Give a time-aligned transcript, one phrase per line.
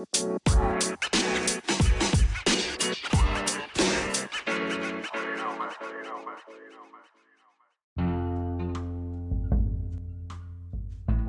[0.00, 0.06] こ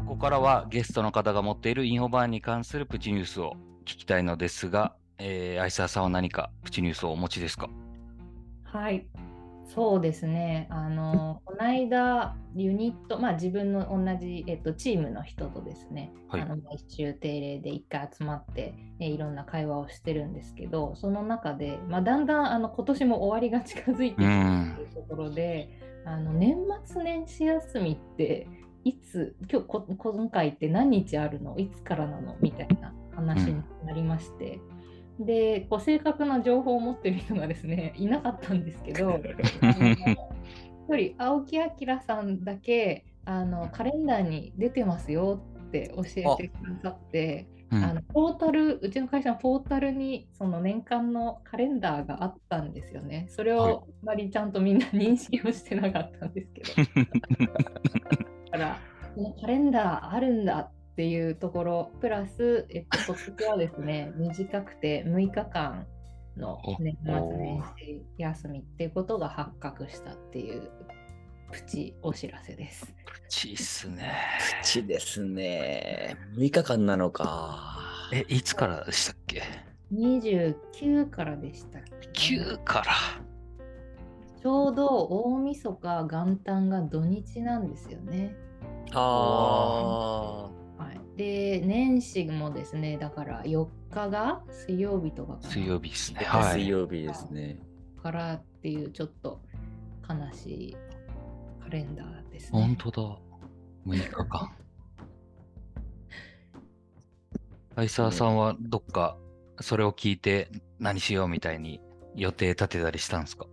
[0.07, 7.69] こからはゲストの方が持っているインフォバーンに関するプチニュースを聞きたいのですが、えー、相沢さんは何かプチニュースをお持ちですか？
[8.63, 9.05] はい、
[9.73, 10.67] そうですね。
[10.69, 16.41] あの、この間、ユニット、まあ自分の同じ、えっと、チームの人とですね、はい。
[16.41, 25.70] あの毎週定例で一回集まって、えいろんな会話をしてるんですけど、その中で、まあ、だんだんあの今年も終わりが近づいてきていうんるところで、
[26.05, 28.48] あの年末年始休みって、
[28.84, 31.57] いつ、今日こ、今回って何日あるの？
[31.57, 32.35] いつからなの？
[32.41, 34.59] みたいな話になりまして、
[35.25, 39.20] で、こう正確な情報を持っている人がですね、 いなかったんですけど、
[40.89, 53.27] 一人、青木明さんだけあのカレンダーに出てますよって教えてくださって、うんあのポータル、うちの会社のポータルにその年間のカレンダーがあったんですよね。
[53.29, 57.05] それはいをあまりちゃんとみんな認識をしてなかったんですけど。
[58.51, 58.77] だから、
[59.15, 60.70] このカレンダーあるんだ
[61.02, 65.88] っていうところ、プラス、えっと、 今年はですね、短くて6日間
[66.38, 70.69] の年末年始休みっていうことが発覚したっていう
[71.52, 72.94] プチお知らせです。
[73.30, 74.13] チーっすね。
[74.62, 76.18] プチですね。
[76.35, 77.80] 6日間なのか。
[78.13, 79.41] え、いつからでしたっけ
[79.91, 81.81] ？29からでしたっ
[82.13, 82.94] け、?9 から。
[84.40, 88.36] ちょうど大晦日元旦が土日なんですよね。
[88.94, 90.60] あはい、
[91.22, 96.25] で、年始もですね、だから4日が水曜日とか水曜日ですね。
[96.28, 96.38] あ。
[96.40, 96.62] はい。
[96.62, 97.59] 水曜日ですね。
[98.02, 99.40] からっていうちょっと
[100.09, 100.78] 悲しい
[101.62, 102.75] カレンダーです本ね。
[102.80, 103.19] 当だ。
[103.86, 104.52] 6日間。
[107.75, 109.16] 相沢さんはどっか
[109.59, 110.50] それを聞いて
[110.80, 111.80] 何しようみたいに
[112.16, 113.46] 予定立てたりしたんですか？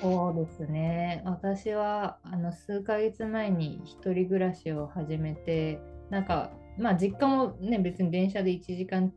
[0.00, 1.22] そうですね。
[1.26, 5.78] 私はあの数ヶ月前に一人暮らしを始めて、
[6.10, 9.12] なんか、まあ実家もね、別に電車で1時間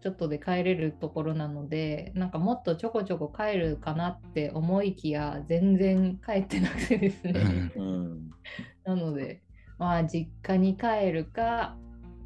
[0.00, 7.72] ちょっとで帰れるところなので、なんかもっとちょこちょこ帰るかなって思いきや、全然帰ってなくてですね。
[7.76, 8.30] うんうん。
[8.84, 9.42] なので、
[9.78, 11.76] まあ、実家に帰るか、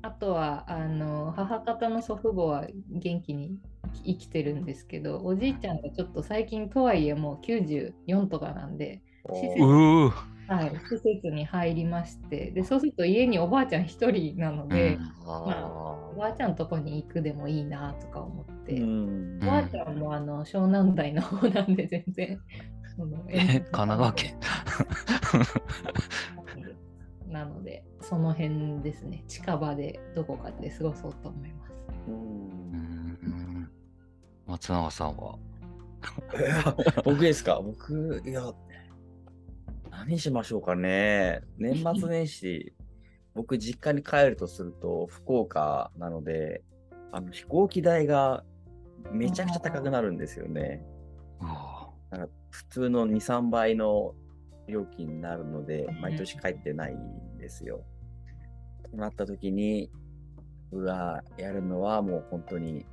[0.03, 3.59] あとはあの母方の祖父母は元気に
[4.05, 9.63] 生きてるんですけど、おじいちゃんがちょっと最近とはいえもう94とかなんで、施設
[10.51, 15.13] はい、施設に入りましてで、そうすると家におばあちゃん1人なので、うん。
[15.29, 19.39] おばあちゃんのとこに行くでもいいなとか思って、うん。
[19.43, 22.41] おばあちゃんもあの湘南台の方なんで全然。
[22.97, 24.35] そのえ、神奈川県。
[27.29, 31.73] なので、その辺ですね、近場でどこかで過ごそうと思います。
[32.09, 32.15] うん。
[32.15, 32.17] う
[33.29, 33.71] ん。
[34.49, 35.39] 松永さんは？
[37.05, 37.61] 僕ですか？
[37.63, 38.43] 僕、いや、
[40.01, 41.43] 何しましょうかね。
[41.59, 42.73] 年末年始、
[43.35, 46.65] 僕、実家に帰るとすると、福岡なので、
[47.13, 48.43] あの飛行機代が
[49.13, 50.83] めちゃくちゃ高くなるんですよね。
[52.11, 54.15] なんか普通の2、3倍の
[54.69, 57.85] 料金になるのでうん、毎年帰ってないんですよ。
[58.91, 59.91] となった時に、
[60.73, 62.87] うわ、やるのはもう本当に、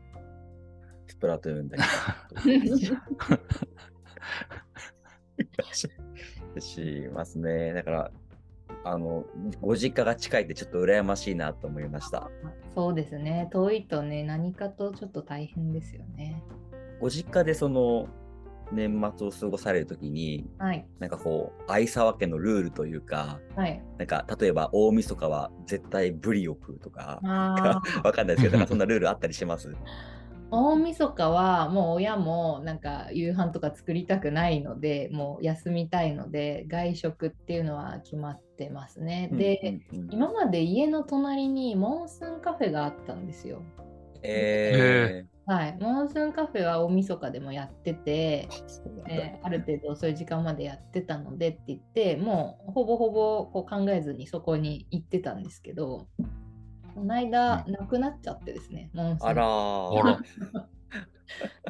[1.05, 1.83] スプラトゥーンだけ
[6.61, 7.73] しますね。
[7.73, 8.11] だから、
[8.83, 9.25] あの、
[9.61, 12.29] ご実家が近いってちょっと羨ましいなと思いました。
[12.75, 16.43] そうですね、遠いとね、何かとちょっと大変ですよね。
[16.99, 18.07] ご実家でその、
[18.71, 23.81] 年末を過ごされるときに、はい、なんかこう、相沢家のルールというか、はい。
[23.97, 27.21] なんか、例えば大晦日は絶対ブリを食うとか、
[28.03, 29.73] わかんないですけど、そんなルールあったりします？
[30.49, 39.29] 大晦日はもう親もなんか夕飯とか作りたくないので、もう休みたいので、外食っていうのは決まってますね。
[39.33, 40.13] で、うんうんうん。
[40.13, 43.61] 今まで家の隣にモンスーンカフェがあったんですよ。
[44.23, 48.49] えはい、モンスーンカフェは大晦日でもやってて、
[49.07, 56.07] えーある程度そういう時間までやってたのでって言ってもうほぼほぼこう考えずにそこに行ってたんですけど
[56.97, 60.19] この間うんなくなっちゃってですね、モンスーンあら。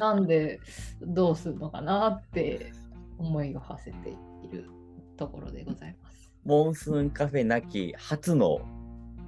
[0.00, 0.58] なんで
[1.02, 2.72] どうするのかなって
[3.18, 4.08] 思いを馳せて
[4.42, 4.70] いる
[5.18, 6.32] ところでございます。
[6.44, 8.60] モンスーンカフェなき初の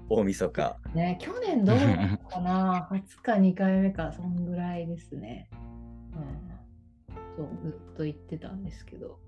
[0.09, 0.79] 大晦日。
[0.95, 2.89] ね、去年どうだったかな？
[2.89, 5.51] 初か2回目かそんぐらいですね。
[5.53, 9.19] うん、そうずっと行ってたんですけど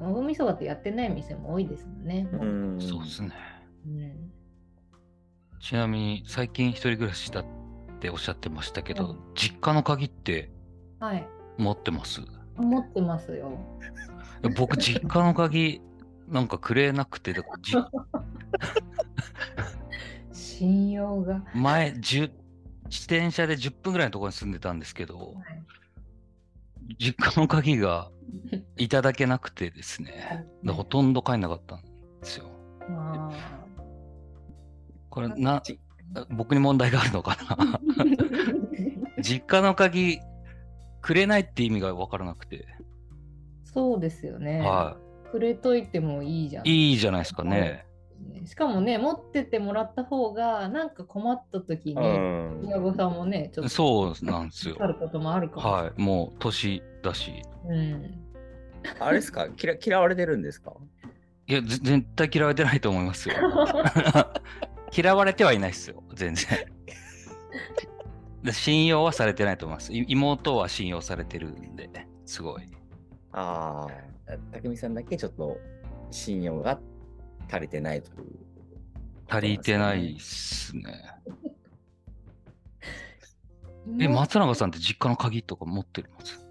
[0.00, 2.26] 大晦日ってやってない店も多いですもんね。
[2.32, 3.34] うんそうですね。
[3.86, 4.37] うん
[5.60, 7.44] ちなみに最近一人暮らししたっ
[8.00, 10.50] ておっしゃってましたけど、うん実家の鍵って
[11.00, 11.26] はい。
[11.58, 12.20] 持ってます？
[12.56, 13.58] 持ってますよ。
[14.56, 15.80] 僕、実家の鍵、
[16.28, 17.72] なんかくれなくて、だからじ
[20.32, 21.42] 信用が。
[21.54, 22.30] 前、自
[22.88, 25.34] 転車で10分ぐらいのところに住んでたんですけど、
[26.98, 28.10] 実家の鍵が
[28.76, 31.88] いただけなくてですね、でほとんど帰んなかったんで
[32.22, 32.46] すよ。
[35.20, 35.78] まこれなち、
[36.30, 37.74] 僕に問題があるのかな？
[37.74, 37.80] あ。
[39.22, 40.20] 実家の鍵
[41.00, 42.66] くれないって意味が分からなくて、
[43.64, 44.60] そうですよね。
[44.60, 44.96] は
[45.30, 46.66] くれといてもいいじゃん。
[46.66, 46.90] い。
[46.90, 47.84] いいじゃないですかね。
[48.46, 52.60] しかもね、持っててもらった方が、なんか困った時うに、ん。
[52.66, 54.86] 親御さんもね、ちょっとそうなんですよあ。
[54.86, 55.68] ることもあるかも。
[55.68, 56.00] はい。
[56.00, 57.42] もう年だし。
[57.68, 58.18] うん。
[59.00, 59.46] あれですか？
[59.62, 60.72] 嫌嫌われてるんですか？
[61.46, 63.34] いや、ぜ絶対嫌われてないと思いますよ。
[64.96, 66.46] 嫌われてはいないですよ、全然。
[68.42, 69.92] で信用はされてないと思います。
[69.92, 71.90] い妹は信用されてるんで、
[72.24, 72.62] すごい。
[73.32, 73.86] あ
[74.26, 75.58] あ、匠さんだけちょっと
[76.10, 76.80] 信用が
[77.50, 78.38] 足りてないという。
[79.28, 81.04] 足りてないっすね。
[84.00, 86.38] え、妹松永さんって実家の鍵とか持ってるます？
[86.40, 86.47] え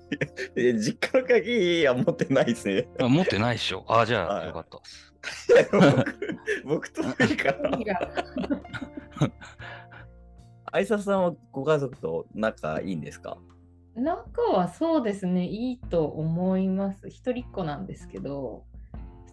[0.56, 2.88] 実家の鍵は持ってないですね。
[3.00, 4.80] あ持ってないでしょあ、じゃはいあよかった
[6.63, 7.69] 僕 僕といいから。
[7.71, 8.00] 何が
[10.71, 13.38] 愛沙さんはご家族と仲いいんですか？
[13.95, 17.09] 仲はそうですね、いいと思います。
[17.09, 18.63] 一人っ子なんですけど、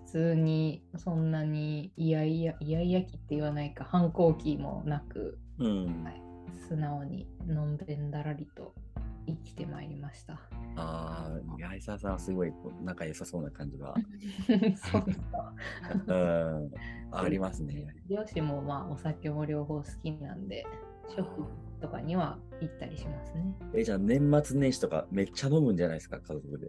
[0.06, 6.05] 普通にそんなにいやいや、いやいや期って言わないか、反抗期もなく、うん。
[6.69, 8.75] 素直にのんべんだらりと
[9.26, 10.41] 生きてまいりました。
[10.76, 11.31] あ
[11.62, 13.94] あ、愛沙さんはすごいこう仲良さそうな感じが、
[14.76, 15.55] そうですか。
[16.06, 16.71] うん、
[17.12, 17.87] ありますね。
[18.09, 20.67] 両親もまあお酒も両方好きなんで、
[21.09, 21.44] ショップ
[21.81, 23.55] とかには行ったりしますね。
[23.75, 26.69] え、じゃあ年末年始とかめっちゃ飲むんじゃないですか、家族で。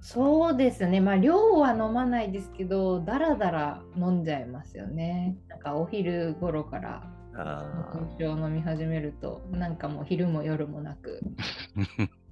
[0.00, 5.36] そうですね、まあ量は飲まないですけど、だらだら飲んじゃいますよね。
[5.48, 7.02] なんかお昼頃から
[7.34, 11.20] あ日本酒を飲み始めると、なんかもう昼も夜もなく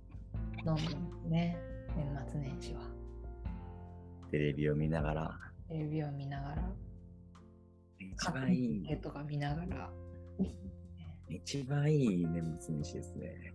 [0.66, 1.56] 飲んでますね、
[1.96, 2.81] 年末年始は。
[2.82, 5.40] あ、テレビを見ながら。
[5.69, 6.70] テレビを見ながら、
[7.99, 9.90] 一番いい、絵とか見ながら。
[11.28, 13.55] 一番いい年末年始ですね。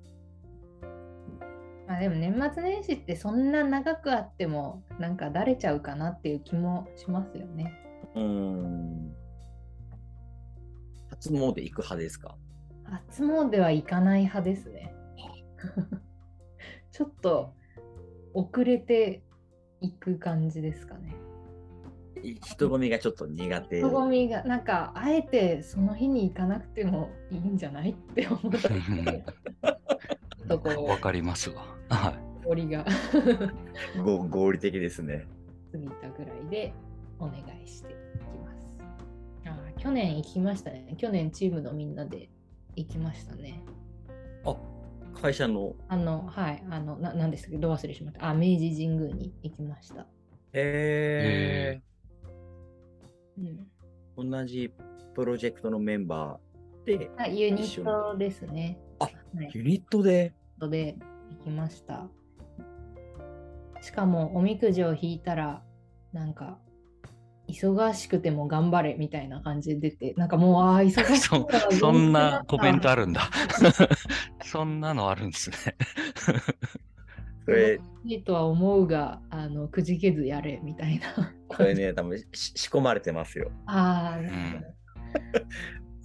[1.88, 7.74] まあでも年末年始ってそんな長くあってもなんかだれちゃうかなっていう気もしますよね。
[8.16, 9.16] うーん。
[11.10, 12.38] 初詣行く派ですか？
[13.08, 14.94] 初詣は行かない派ですね。
[16.92, 17.54] ちょっと
[18.34, 19.22] 遅れて
[19.82, 21.16] 行く感じですかね。
[22.44, 23.80] 人混みがちょっと苦手。
[23.80, 29.78] 人混みがなんかあえてその日に行かなくてもいいんじゃないって思った
[30.48, 31.66] とこわかりますわ。
[31.90, 32.86] はう氷が
[34.04, 35.28] ご合理的ですね。
[35.72, 36.74] 過ぎたぐらいで
[37.20, 38.68] お願いしていきます。
[39.46, 40.96] あー去年行きましたね。
[40.98, 42.30] 去年チームのみんなで
[42.76, 43.64] 行きましたね。
[44.46, 44.56] あ、
[45.22, 45.76] 会社の。
[45.88, 48.30] あの、はい、あの、ななんですけど、ど忘れしました。
[48.30, 50.08] あ、明治神宮に行きました。
[50.54, 51.82] へ
[53.38, 54.74] うん、ー同じ
[55.14, 58.80] プロジェクトのメンバーで、あユニットですね。
[59.00, 60.34] あはい、ユニットで？
[60.60, 60.98] トで
[61.38, 62.08] 行きました。
[63.82, 65.64] しかも、おみくじを引いたら、
[66.12, 66.58] なんか、
[67.50, 73.00] 忙しくても頑張れみたいな感じで出て、なんかもう、ああ、忙し そくてもそんなコメントある。
[73.00, 73.30] るんだ。
[74.44, 75.56] そんなのあるんですね。
[77.46, 81.34] それ、忙しいとは思うが、あのくじけずやれみたいな。
[81.48, 82.26] これね、多分し
[82.56, 83.52] 仕込まれてますよ。
[83.66, 84.64] ああ、ん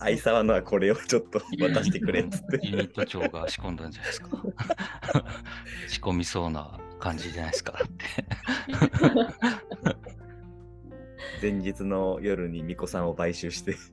[0.00, 2.66] 愛沢のはこれをちょっと渡してくれっつって。
[2.66, 4.28] ユニット長が仕込んだんじゃないですか。
[5.88, 7.72] 仕込みそうな感じじゃないですか。
[7.72, 8.04] だって。
[11.40, 13.72] 前日の夜に巫女さんを買収して。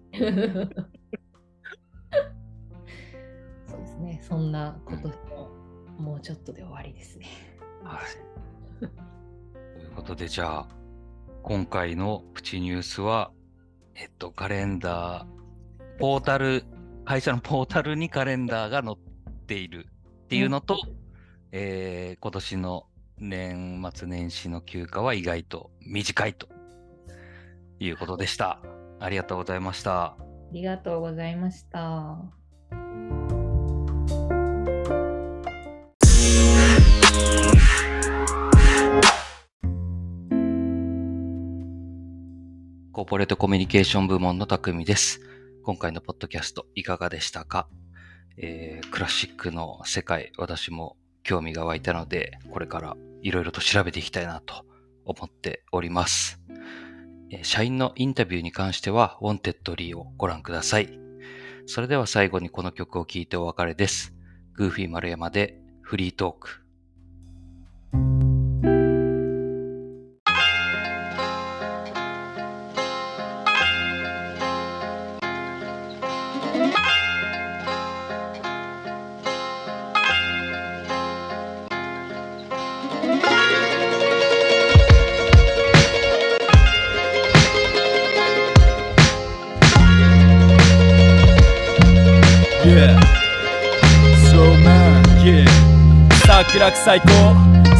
[3.65, 5.50] そうですね、そんな今年も
[5.97, 7.27] もうちょっとで終わりですね。
[7.83, 8.01] はい。
[8.79, 8.85] と
[9.81, 10.67] いうことで、じゃあ、
[11.43, 13.31] 今回のプチニュースは、
[13.95, 16.63] えっと、カレンダー、ポータル、
[17.05, 19.88] 会社のポータルにカレンダーが載っている
[20.23, 20.79] っていうのと、
[21.51, 26.47] えー今年の年末年始の休暇は意外と短いと
[27.83, 28.61] いうことでした。
[29.00, 30.03] ありがとうございました。
[30.03, 30.17] あ
[30.51, 32.19] りがとうございました。
[42.91, 45.21] コーポレートコミュニケーション部門の匠です。
[45.63, 47.67] 今回のポッドキャストいかがでしたか？
[48.38, 54.65] えークラシックの世界、私も興味が湧いたので、これからいろいろと調べていきたいなと
[55.05, 56.39] 思っております。
[57.43, 61.00] 社員のインタビューに関しては、 Wantedly をご覧ください。
[61.65, 64.13] それでは最後にこの曲を聴いてお別れです。
[64.53, 66.60] グーフィー丸山でフリートーク。
[96.43, 97.07] 桜最高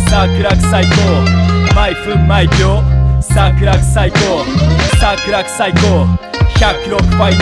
[0.08, 2.84] 桜最高毎分毎秒
[3.20, 4.46] 桜最高
[5.00, 6.06] 桜最高
[6.60, 7.42] 106倍の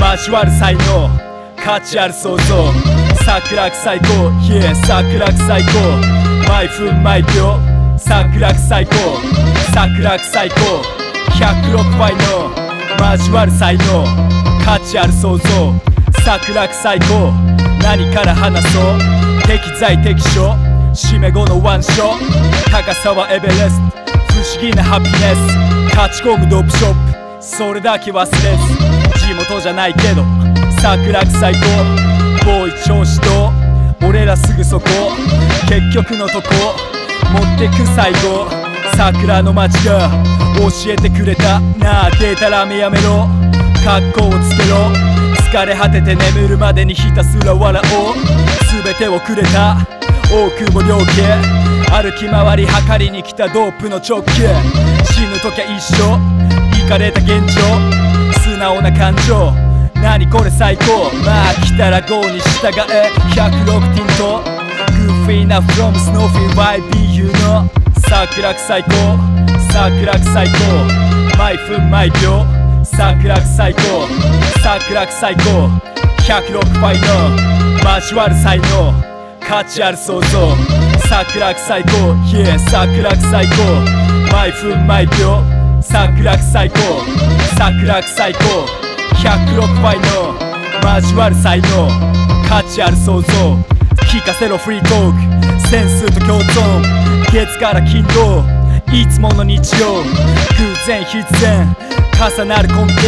[0.00, 1.10] 交わる才能
[1.62, 2.72] 価値ある想像
[3.22, 4.06] 桜最高
[4.40, 5.72] Yeah 桜最高
[6.48, 7.58] 毎分毎秒
[7.98, 8.94] 桜最高
[9.74, 10.56] 桜最高
[11.38, 12.50] 106倍の
[13.12, 14.04] 交わる才能
[14.64, 15.74] 価値ある想像
[16.24, 17.30] 桜最高
[17.82, 18.80] 何から話そ
[19.26, 19.29] う。
[19.50, 20.54] 適材適所
[20.94, 23.98] 締め後のワンショッ高さはエベレスト。
[24.32, 25.96] 不思議なハピネス。
[25.96, 27.42] 勝ち込むドップショップ。
[27.42, 29.18] それだけ忘れず。
[29.18, 30.22] 地元じゃないけど。
[30.80, 31.58] 桜最高。
[32.46, 33.50] ボーイ調子と
[34.06, 34.86] 俺らすぐそこ。
[35.68, 36.48] 結局のとこ。
[37.32, 38.46] 持ってく最後。
[38.96, 40.10] 桜の街が。
[40.60, 41.58] 教えてくれた。
[41.58, 43.26] なあデータラメやめろ。
[43.84, 45.19] 格好をつけろ。
[45.50, 48.14] 疲れ果てて眠るまでにひたすら笑おう。
[48.84, 49.78] 全てをくれた。
[50.30, 51.42] 大久保良家
[51.90, 54.30] 歩き回り測りに来たドープの直径。
[55.12, 56.20] 死ぬときゃ一緒。
[56.78, 57.62] イかれた現状。
[58.42, 59.50] 素直な感情。
[60.00, 61.10] 何これ最高。
[61.26, 63.10] まあ来たら GO に従え。
[63.34, 64.44] 106ティント。
[64.92, 67.68] グーフィーな from スノーフィー YBU の。
[68.08, 68.90] 桜最高。
[69.72, 71.36] 桜最高。
[71.36, 72.59] 毎分毎秒。
[73.00, 73.80] 桜最高
[74.62, 75.70] 桜最高
[76.18, 77.06] 106倍の
[77.96, 78.92] 交わる才能。
[79.40, 80.54] 価値ある想像
[81.08, 81.88] 桜最高
[82.30, 83.56] Yeah 桜最高
[84.30, 85.42] 毎分毎秒
[85.80, 86.76] 桜最高
[87.56, 88.38] 桜最高
[89.14, 90.34] 106倍の
[91.00, 91.88] 交わる才能。
[92.46, 93.32] 価値ある想像
[94.12, 95.68] 聞かせろフリートーク。
[95.70, 97.32] センスと共存。
[97.32, 98.44] 月から金土。
[98.92, 100.02] いつもの日曜。
[100.02, 100.04] 偶
[100.86, 101.89] 然必然。
[102.20, 103.00] 重なる根底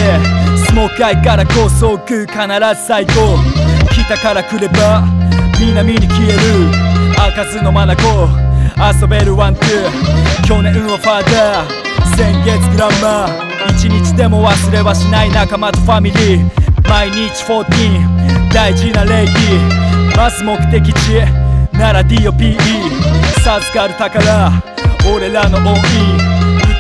[0.57, 3.13] スモークアイから高層空必ず最高
[3.93, 5.05] 北から来れば
[5.61, 6.39] 南に消える
[7.15, 7.97] 開かずの眼
[9.01, 11.83] 遊べるワンツー去年はファーダー
[12.17, 13.53] 先月グランマー。
[13.71, 16.89] 一日でも忘れはしない仲間とファミリー。
[16.89, 19.33] 毎日14大事な礼儀。
[20.17, 21.21] まず目的地
[21.79, 22.57] なら DOPE
[23.43, 24.53] 授かる宝。
[25.15, 25.83] 俺らの恩義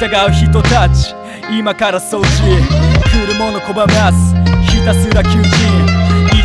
[0.00, 1.21] 疑う人たち。
[1.54, 4.34] 今から掃除来るもの拒ます。
[4.72, 5.48] ひたすら求人。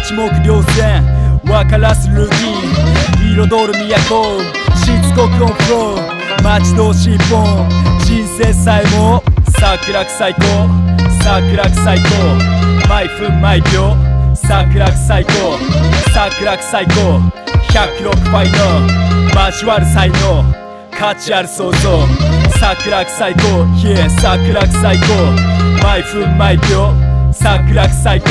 [0.04, 1.02] 一目瞭然。
[1.46, 3.74] 分からすルーティン彩る
[4.10, 4.42] 都。
[4.76, 6.44] しつこくオンフロー。
[6.44, 7.70] 待ち遠しいポン。
[8.04, 9.24] 人生さえも
[9.62, 10.42] 桜く最高。
[11.24, 12.88] 桜く最高。
[12.90, 13.96] 毎分毎秒。
[14.36, 15.32] 桜く最高。
[16.14, 16.92] 桜く最高。
[17.72, 20.68] 106倍の交わる才能。
[20.92, 23.66] 価値ある想像桜最高。
[23.78, 25.08] Yeah 桜最高。
[25.84, 26.94] 毎分毎秒。
[27.32, 28.30] 桜最高。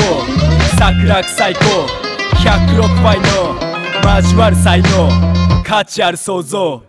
[0.77, 1.87] 桜最高。
[2.35, 3.55] 106倍の。
[4.21, 5.09] 交わる才能。
[5.63, 6.81] 価値ある想像